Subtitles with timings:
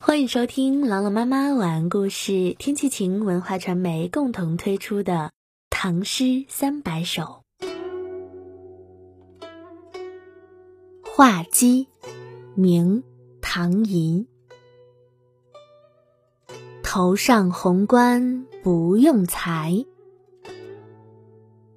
[0.00, 5.12] 欢迎收听朗朗妈妈晚安故事，天气晴文化传媒共同推出的
[5.70, 7.42] 《唐诗三百首》。
[11.02, 11.88] 画鸡，
[12.54, 13.02] 明·
[13.42, 14.28] 唐寅。
[16.84, 19.84] 头上红冠不用裁，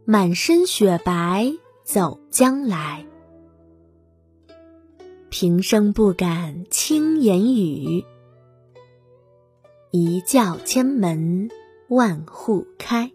[0.05, 1.51] 满身雪白
[1.83, 3.03] 走将来。
[5.31, 8.03] 平生不敢轻言语。
[9.89, 11.49] 一叫千门
[11.87, 13.13] 万户开。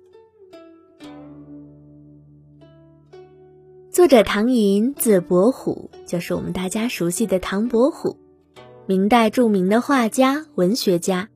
[3.90, 8.16] 作者唐寅，字伯虎，就是我们大家熟悉的唐伯虎，
[8.86, 11.28] 明代著名的画家、文学家。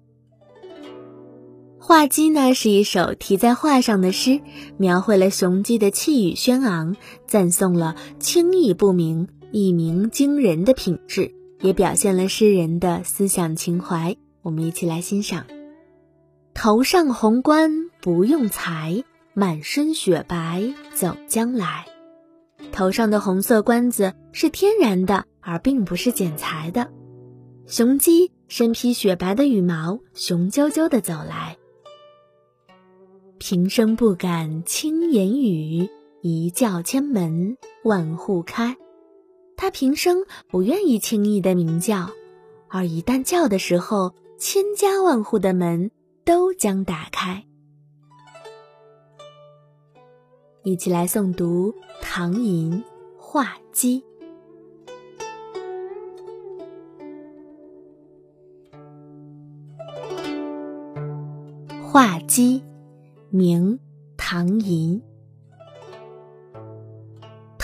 [1.78, 4.40] 画鸡呢是一首题在画上的诗，
[4.78, 14.16] 描绘了雄鸡的气宇轩昂，赞颂了轻易不明、一鸣惊人的品质，也表现了诗人的思想情怀。
[14.42, 15.46] 我们一起来欣赏：
[16.54, 19.02] 头上红冠不用裁，
[19.34, 21.86] 满身雪白走将来。
[22.70, 26.88] 头上的红色冠子是天然的，而并不是剪裁的。
[27.66, 31.56] 雄鸡身披雪白的羽毛，雄赳赳的走来。
[33.38, 35.88] 平生不敢轻言语，
[36.20, 38.76] 一叫千门万户开。
[39.60, 42.08] 他平生不愿意轻易的鸣叫，
[42.66, 45.90] 而一旦叫的时候，千家万户的门
[46.24, 47.44] 都将打开，
[50.62, 52.72] 一起来诵读唐寅
[53.18, 54.00] 《画鸡》。
[61.82, 62.64] 画鸡，
[63.28, 63.74] 明·
[64.16, 65.02] 唐寅。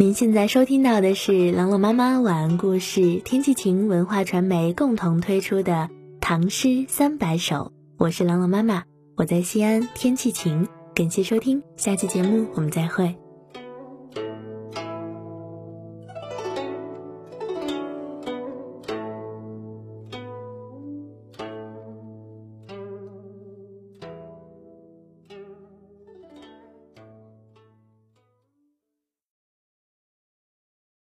[0.00, 5.72] 您现在收听到的是朗朗妈妈晚安故事，天气晴文化传媒共同推出的
[6.20, 7.56] 《唐诗三百首》，
[7.96, 8.84] 我是朗朗妈妈。
[9.16, 10.68] 我在西安，天气晴。
[10.94, 13.12] 感谢收听，下期节目我们再会。